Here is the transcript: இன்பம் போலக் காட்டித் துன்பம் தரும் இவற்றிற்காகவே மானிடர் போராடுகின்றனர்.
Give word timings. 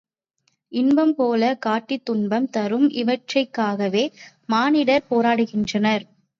இன்பம் 0.71 1.15
போலக் 1.15 1.61
காட்டித் 1.61 2.05
துன்பம் 2.05 2.49
தரும் 2.49 2.89
இவற்றிற்காகவே 2.95 4.05
மானிடர் 4.45 5.07
போராடுகின்றனர். 5.09 6.05